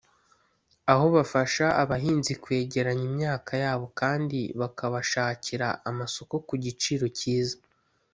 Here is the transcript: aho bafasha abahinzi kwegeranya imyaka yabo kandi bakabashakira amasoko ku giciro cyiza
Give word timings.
aho 0.91 1.05
bafasha 1.15 1.65
abahinzi 1.83 2.33
kwegeranya 2.43 3.05
imyaka 3.11 3.51
yabo 3.63 3.85
kandi 3.99 4.39
bakabashakira 4.59 5.67
amasoko 5.89 6.33
ku 6.47 6.53
giciro 6.63 7.05
cyiza 7.19 7.57